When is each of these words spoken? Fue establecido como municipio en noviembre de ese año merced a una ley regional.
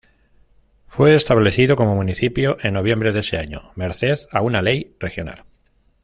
Fue 0.87 1.13
establecido 1.13 1.75
como 1.75 1.93
municipio 1.93 2.57
en 2.63 2.73
noviembre 2.73 3.11
de 3.13 3.19
ese 3.19 3.37
año 3.37 3.71
merced 3.75 4.17
a 4.31 4.41
una 4.41 4.63
ley 4.63 4.95
regional. 4.99 5.43